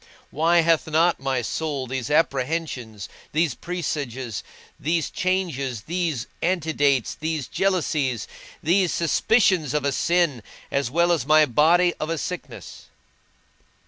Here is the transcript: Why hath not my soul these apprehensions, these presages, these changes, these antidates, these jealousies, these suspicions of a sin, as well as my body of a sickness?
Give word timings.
Why 0.31 0.61
hath 0.61 0.87
not 0.87 1.19
my 1.19 1.43
soul 1.43 1.85
these 1.85 2.09
apprehensions, 2.09 3.07
these 3.33 3.53
presages, 3.53 4.43
these 4.79 5.11
changes, 5.11 5.81
these 5.81 6.25
antidates, 6.41 7.13
these 7.19 7.47
jealousies, 7.47 8.27
these 8.63 8.91
suspicions 8.91 9.75
of 9.75 9.85
a 9.85 9.91
sin, 9.91 10.41
as 10.71 10.89
well 10.89 11.11
as 11.11 11.27
my 11.27 11.45
body 11.45 11.93
of 11.99 12.09
a 12.09 12.17
sickness? 12.17 12.87